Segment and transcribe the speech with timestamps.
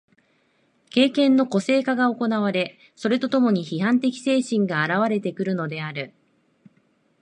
[0.89, 6.11] 経験の個性化が行われ、それと共に批判的精神が現われてくるのである。